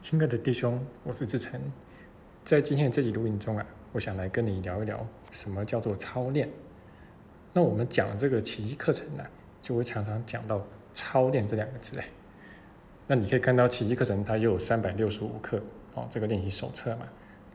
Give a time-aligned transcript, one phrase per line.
[0.00, 1.60] 亲爱的弟兄，我是志成。
[2.42, 6.48] 在今天的这集录音中啊，我想来跟你聊一聊什么叫做操练。
[7.52, 9.22] 那我们讲这个奇迹课程呢，
[9.60, 11.98] 就会常常讲到操练这两个字。
[11.98, 12.08] 哎，
[13.06, 15.60] 那你可以看到奇迹课程它又有三百六十五课
[15.92, 17.06] 哦，这个练习手册嘛，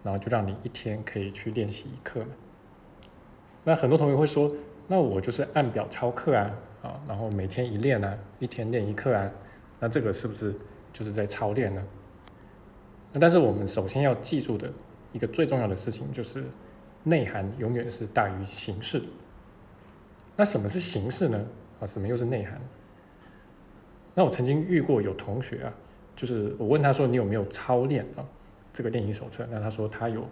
[0.03, 2.29] 然后就让你一天可以去练习一课嘛。
[3.63, 4.55] 那很多同学会说，
[4.87, 6.53] 那我就是按表操课啊，
[6.83, 9.31] 啊，然后每天一练啊，一天练一课啊，
[9.79, 10.53] 那这个是不是
[10.93, 11.83] 就是在操练呢？
[13.19, 14.71] 但是我们首先要记住的
[15.11, 16.43] 一个最重要的事情就是，
[17.03, 19.01] 内涵永远是大于形式。
[20.35, 21.45] 那什么是形式呢？
[21.79, 22.59] 啊，什么又是内涵？
[24.13, 25.73] 那我曾经遇过有同学啊，
[26.15, 28.25] 就是我问他说你有没有操练啊
[28.73, 29.47] 这个练习手册？
[29.49, 30.27] 那他说他有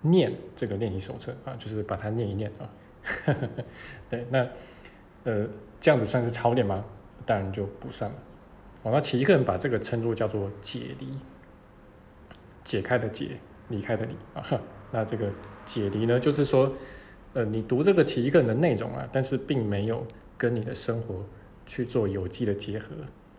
[0.00, 2.68] 念这个练习手册啊，就是把它念一念啊。
[4.08, 4.46] 对，那
[5.24, 5.46] 呃
[5.80, 6.84] 这样子算是操练吗？
[7.24, 8.16] 当然就不算了。
[8.82, 11.06] 哦，那其一个人把这个称作叫做解离。
[12.70, 13.30] 解开的解，
[13.68, 14.46] 离开的离啊，
[14.92, 15.28] 那这个
[15.64, 16.72] 解离呢，就是说，
[17.32, 20.06] 呃，你读这个其一个人的内容啊，但是并没有
[20.38, 21.26] 跟你的生活
[21.66, 22.90] 去做有机的结合，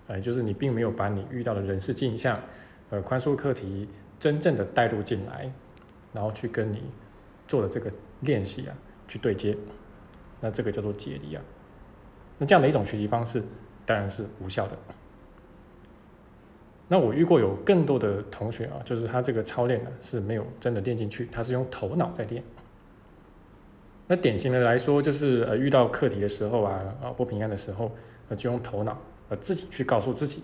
[0.08, 2.38] 呃，就是你并没有把你遇到的人事镜像，
[2.90, 3.88] 呃，宽恕课题
[4.20, 5.50] 真正的带入进来，
[6.12, 6.84] 然后去跟你
[7.48, 8.76] 做的这个练习啊，
[9.08, 9.56] 去对接，
[10.42, 11.42] 那这个叫做解离啊，
[12.38, 13.42] 那这样的一种学习方式
[13.86, 14.78] 当然是无效的。
[16.92, 22.44] 那我遇过有更多的同学啊，就是他这个操练呢是没有真的练进去，他是用头脑在练。
[24.08, 27.90] 那典型的来说，就是呃遇到课题的时候啊，啊不平安的时候，
[28.28, 30.44] 呃就用头脑呃自己去告诉自己，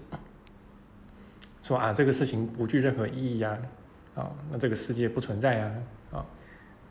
[1.61, 3.59] 说啊这个事情不具任何意义呀，
[4.15, 5.75] 啊那这个世界不存在呀，
[6.13, 6.25] 啊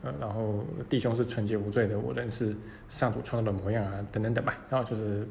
[0.03, 2.55] 呃然后弟兄是纯洁无罪的，我人是
[2.89, 5.27] 上主创造的模样啊等等等吧，然后就是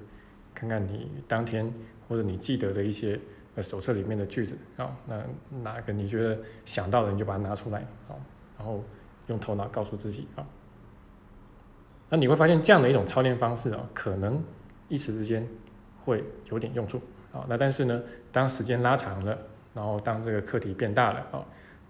[0.53, 1.73] 看看你当天
[2.09, 3.21] 或者你记得的一些。
[3.63, 5.23] 手册里面的句子啊，那
[5.63, 8.13] 哪个你觉得想到的，你就把它拿出来啊，
[8.59, 8.85] 然后
[9.29, 10.47] 用头脑告诉自己啊。
[12.11, 14.43] 那你会发现这样的一种操练方式啊，可能
[14.89, 15.49] 一时之间
[16.05, 17.01] 会有点用处
[17.33, 17.47] 啊。
[17.49, 19.39] 那但是呢，当时间拉长了，
[19.73, 21.45] 然后当这个课题变大了啊，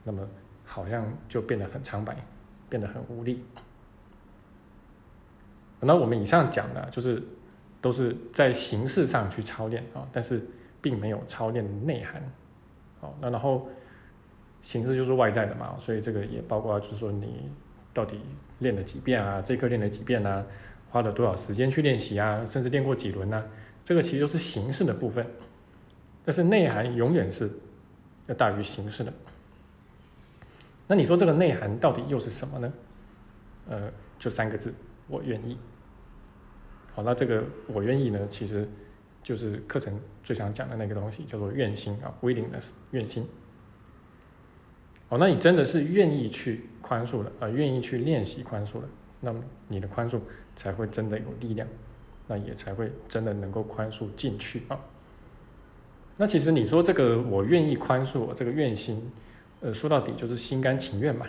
[0.04, 0.26] 那么
[0.64, 2.16] 好像就变得很苍白，
[2.68, 3.44] 变得很无力。
[5.80, 7.22] 那我们以上讲的，就是
[7.80, 10.46] 都是在形式上去操练啊，但是。
[10.86, 12.22] 并没有操练内涵，
[13.00, 13.68] 好，那然后
[14.62, 17.50] 形式就是外在的嘛，所以这个也包括就是说你
[17.92, 18.20] 到底
[18.60, 20.46] 练了几遍啊，这课练了几遍啊，
[20.88, 23.44] 花了多少时间去练习啊，甚至练过几轮呢？
[23.82, 25.26] 这个其实都是形式的部分，
[26.24, 27.50] 但是内涵永远是
[28.28, 29.12] 要大于形式的。
[30.86, 32.72] 那你说这个内涵到底又是什么呢？
[33.70, 34.72] 呃，就三个字，
[35.08, 35.58] 我愿意。
[36.94, 38.68] 好，那这个我愿意呢，其实。
[39.26, 39.92] 就是课程
[40.22, 43.26] 最常讲的那个东西，叫做愿心啊，willingness，愿心。
[45.08, 48.88] 哦，那你真的是愿意去宽恕了啊，愿意去练习宽恕了，
[49.20, 50.20] 那么你的宽恕
[50.54, 51.66] 才会真的有力量，
[52.28, 54.78] 那也才会真的能够宽恕进去啊。
[56.16, 59.10] 那其实你说这个我愿意宽恕，我这个愿心，
[59.60, 61.26] 呃，说到底就是心甘情愿嘛，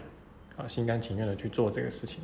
[0.55, 2.21] 啊，心甘情愿的去做这个事情，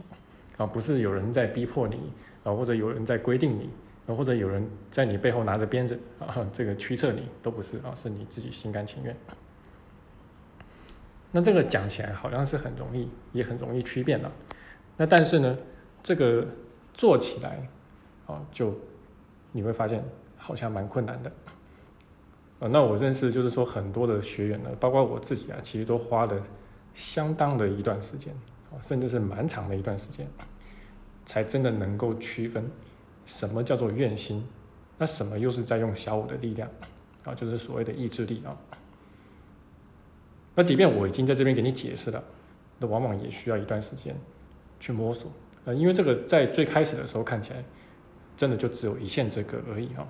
[0.58, 2.00] 啊，不是有人在逼迫你
[2.44, 3.72] 啊，或者有人在规定你。
[4.08, 9.16] 或者有人在你背后拿着鞭子啊，这个驱策你都不是啊，是你自己心甘情愿。
[11.31, 14.30] 那这个讲起来好像是很容易，也很容易区辨的。
[14.97, 15.58] 那但是呢，
[16.03, 16.46] 这个
[16.94, 17.68] 做起来
[18.28, 18.78] 啊，就
[19.52, 20.03] 你会发现
[20.38, 21.31] 好像蛮困难的。
[22.59, 26.40] 啊，那我认识就是说很多的学员呢，包括我自己啊，其实都花了
[26.94, 28.34] 相当的一段时间
[28.69, 30.28] 啊，甚至是蛮长的一段时间，
[31.25, 32.69] 才真的能够区分。
[33.26, 34.46] 什么叫做愿心？
[34.98, 36.70] 那什么又是在用小我的力量
[37.24, 37.34] 啊？
[37.34, 38.56] 就是所谓的意志力啊。
[40.56, 42.24] 那即便我已经在这边给你解释了，
[42.78, 44.16] 那往往也需要一段时间
[44.80, 45.32] 去摸索
[45.66, 45.74] 啊。
[45.74, 47.64] 因为这个在最开始的时候看起来，
[48.38, 50.08] 真的就只有一线之隔而已啊。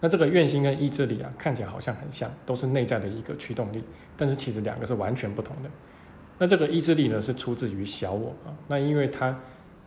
[0.00, 3.84] 那这个愿心跟意志力啊，看起来好像很像，都是内在的一个驱动力，
[4.16, 5.70] 但是其实两个是完全不同的。
[6.38, 8.50] 那这个意志力呢，是出自于小我啊。
[8.66, 9.38] 那因为它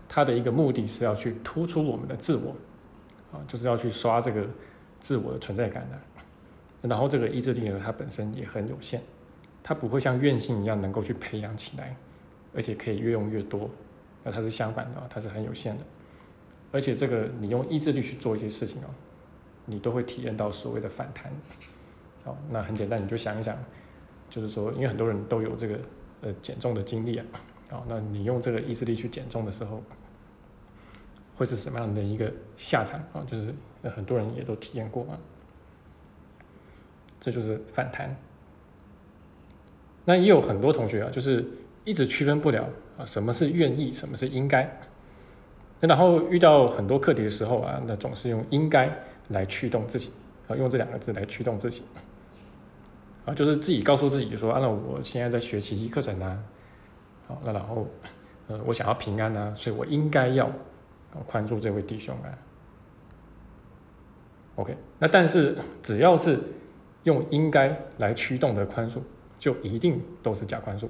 [0.07, 2.55] 它的一个目的是要去突出我们的自我，
[3.31, 4.45] 啊，就是要去刷这个
[4.99, 5.99] 自我的存在感的。
[6.87, 9.01] 然后这个意志力呢，它本身也很有限，
[9.63, 11.95] 它不会像愿性一样能够去培养起来，
[12.53, 13.69] 而且可以越用越多。
[14.23, 15.83] 那它是相反的，它是很有限的。
[16.71, 18.87] 而且这个你用意志力去做一些事情哦，
[19.65, 21.31] 你都会体验到所谓的反弹。
[22.23, 23.57] 好，那很简单，你就想一想，
[24.29, 25.79] 就是说，因为很多人都有这个
[26.21, 27.25] 呃减重的经历啊。
[27.75, 29.83] 好，那你用这个意志力去减重的时候，
[31.35, 33.21] 会是什么样的一个下场啊？
[33.29, 33.53] 就是
[33.89, 35.19] 很多人也都体验过啊。
[37.19, 38.15] 这就是反弹。
[40.05, 41.45] 那也有很多同学啊，就是
[41.83, 42.65] 一直区分不了
[42.97, 44.79] 啊，什么是愿意，什么是应该。
[45.81, 48.89] 那然后遇到很多课题的时候啊，那总是用应该
[49.27, 50.11] 来驱动自己
[50.47, 51.83] 啊，用这两个字来驱动自己
[53.25, 56.41] 啊，就是自己告诉自己说啊，那我现在在学习课程啊，
[57.27, 57.87] 好，那然后
[58.47, 60.51] 呃，我想要平安啊，所以我应该要
[61.25, 62.29] 宽恕这位弟兄啊。
[64.55, 66.39] OK，那但是只要是
[67.03, 68.99] 用应该来驱动的宽恕，
[69.37, 70.87] 就一定都是假宽恕。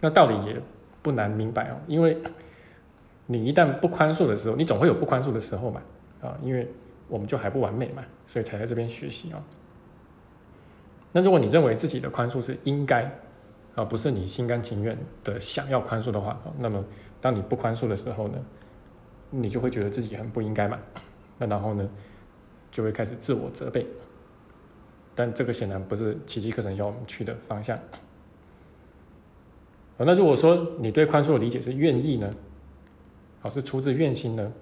[0.00, 0.60] 那道理也
[1.02, 2.16] 不难明白哦，因为。
[3.32, 5.80] 你一旦不宽恕的时候，你总会有不宽恕的时候嘛，
[6.20, 6.68] 啊，因为
[7.06, 9.40] 我们就还不完美嘛，所以才在这边学习啊。
[11.12, 13.08] 那如果你认为自己的宽恕是应该，
[13.74, 16.84] 啊，不是你心甘情愿的想要宽恕的话，那么
[17.20, 18.38] 当你不宽恕的时候呢，
[19.30, 20.78] 你就会觉得自己很不应该嘛，
[21.38, 21.88] 那然后呢，
[22.70, 23.86] 就会开始自我责备。
[25.14, 27.76] 但这个显然不是奇迹课程要我们去的方向。
[27.76, 27.82] 啊，
[29.98, 32.32] 那如果说你对宽恕的理解是愿意呢？
[33.42, 34.52] 好是出自愿心呢，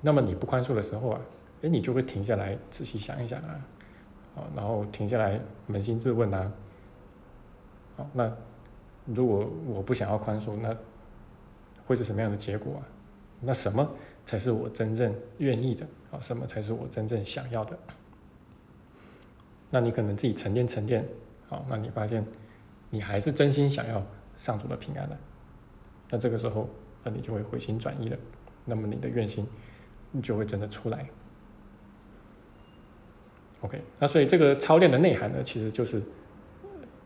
[0.00, 1.20] 那么你不宽恕的时候啊，
[1.62, 3.60] 哎，你就会停下来仔细想一想啊，
[4.36, 6.52] 啊，然后停下来扪心自问啊，
[8.12, 8.32] 那
[9.06, 10.76] 如果我不想要宽恕，那
[11.86, 12.82] 会是什么样的结果啊？
[13.40, 13.90] 那什么
[14.24, 16.20] 才是我真正愿意的啊？
[16.20, 17.78] 什么才是我真正想要的？
[19.70, 21.06] 那你可能自己沉淀沉淀，
[21.48, 22.24] 好，那你发现
[22.90, 24.04] 你还是真心想要
[24.36, 25.18] 上主的平安了，
[26.10, 26.68] 那这个时候。
[27.02, 28.18] 那你就会回心转意了，
[28.66, 29.46] 那么你的愿心
[30.22, 31.08] 就会真的出来。
[33.62, 36.02] OK，那所以这个操练的内涵呢，其实就是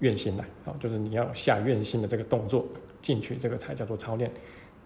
[0.05, 2.67] 愿心来啊，就是你要下愿心的这个动作
[3.01, 4.31] 进去，这个才叫做操练。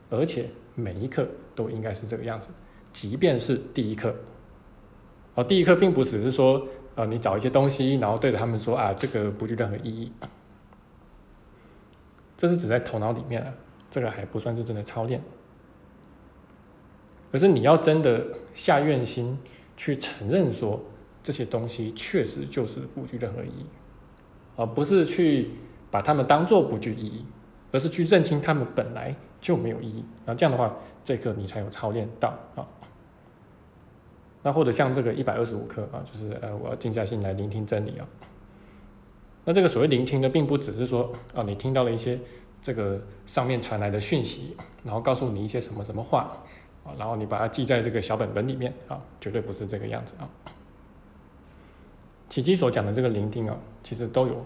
[0.08, 2.50] 而且每一课都应该是这个样子，
[2.92, 4.14] 即便是第一课，
[5.34, 10.12] 哦，第一课并不只是说，呃，你找一些东西，然后对着他们说啊，这个不具任何意义，
[12.36, 13.52] 这是指在头脑里面啊。
[13.90, 15.18] 这个还不算是真的操练，
[17.32, 18.22] 可是你要真的
[18.52, 19.38] 下愿心
[19.78, 20.84] 去承认说
[21.22, 23.66] 这些东西确实就是不具任何意义，
[24.58, 25.50] 而不是去
[25.88, 27.24] 把它们当做不具意义，
[27.70, 30.04] 而是去认清它们本来就没有意义。
[30.26, 32.66] 那这样的话，这个你才有操练到啊。
[34.42, 38.06] 那或者像这个一百二十五课啊，就是呃，我要静下心来聆听真理啊。
[39.44, 42.18] 那这个所谓聆听呢，并不只是说啊，你听到了一些。
[42.60, 46.36] 这个上面传来的讯息，然后告诉你一些什么什么话
[46.84, 50.28] 啊，然后你把它记在这个小本本里面啊，绝对不是这个样子啊。
[52.28, 54.44] 奇迹所讲的这个聆听啊，其实都有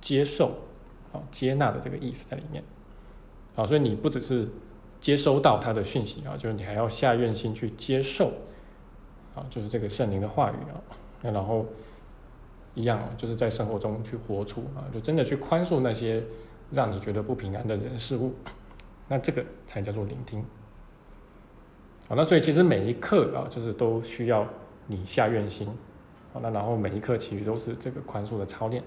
[0.00, 0.52] 接受
[1.12, 2.62] 啊、接纳的这个意思在里面
[3.56, 4.48] 啊，所以你不只是
[5.00, 8.32] 接收到他的讯息啊，就是你还要下愿心去接受
[9.34, 10.80] 啊，就是这个圣灵的话语啊，
[11.22, 11.66] 那然后
[12.74, 16.24] 一样就是在生活中去活出啊，就真的去宽恕那些。
[16.70, 18.34] 让你觉得不平安的人事物，
[19.08, 20.44] 那这个才叫做聆听。
[22.06, 24.46] 好，那所以其实每一刻啊，就是都需要
[24.86, 25.66] 你下愿心。
[26.32, 28.82] 好，那然后每一刻其余都是这个宽恕的操练。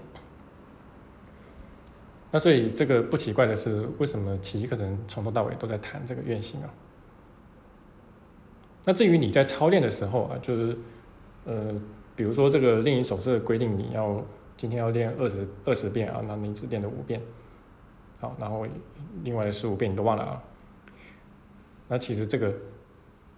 [2.30, 6.70] 那所以这个不奇怪的是，为什么奇迹课程从头到尾都在谈这个愿心啊？
[8.84, 10.78] 那至于你在操练的时候啊，就是
[11.44, 11.74] 呃，
[12.16, 14.24] 比如说这个练习手册规定你要
[14.56, 17.20] 今天要练二十二十遍啊，那你只练了五遍。
[18.18, 18.66] 好，然后
[19.22, 20.42] 另外的十五遍你都忘了啊？
[21.88, 22.52] 那其实这个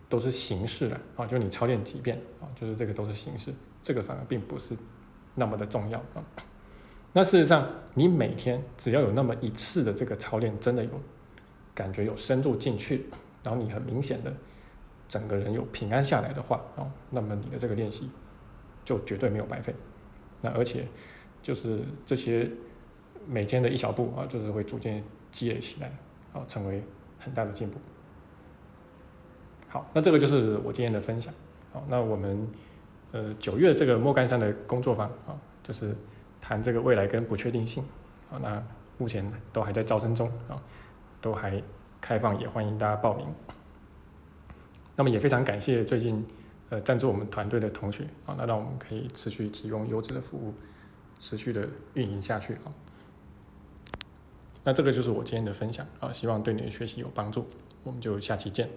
[0.08, 3.52] 都是形式的啊，就你操练几遍啊，就是这个都是形式，
[3.84, 4.74] 这个反而并不是
[5.34, 6.24] 那么的重要啊。
[7.12, 10.90] 那事实上，你每天只要有那么一次的这个操练，真的有
[11.74, 13.06] 感觉有深入进去，
[13.42, 14.32] 然后你很明显的
[15.06, 18.10] 整个人有平安下来的话啊，那么你的这个练习
[18.84, 19.74] 就绝对没有白费。
[20.40, 20.88] 那而且
[21.42, 22.50] 就是这些。
[23.26, 25.90] 每天的一小步啊，就是会逐渐积累起来，
[26.34, 26.82] 啊，成为
[27.18, 27.78] 很大的进步。
[29.66, 31.32] 好，那这个就是我今天的分享。
[31.72, 32.46] 好，那我们
[33.14, 35.94] 呃九月这个莫干山的工作坊啊，就是
[36.40, 37.84] 谈这个未来跟不确定性。
[38.28, 38.60] 啊，那
[38.98, 40.60] 目前都还在招生中啊，
[41.20, 41.62] 都还
[42.00, 43.24] 开放，也欢迎大家报名。
[44.96, 46.26] 那么也非常感谢最近
[46.70, 50.52] 呃赞助我们团队的同学啊，那让我们可以持续提供优质的服务，
[51.20, 52.74] 持续的运营下去啊。
[54.64, 57.46] 那这个就是我今天的分享啊，希望对你的学习有帮助，
[57.84, 58.68] 我们就下期见。